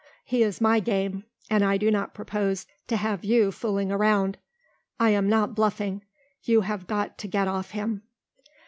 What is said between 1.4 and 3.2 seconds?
and I do not propose to